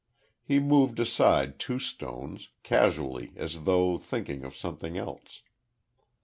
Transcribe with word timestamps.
He 0.41 0.57
moved 0.57 0.99
aside 0.99 1.59
two 1.59 1.77
stones, 1.77 2.49
casually 2.63 3.33
as 3.35 3.65
though 3.65 3.99
thinking 3.99 4.43
of 4.43 4.55
something 4.55 4.97
else. 4.97 5.43